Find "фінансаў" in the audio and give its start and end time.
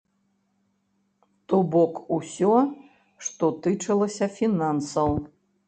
4.41-5.09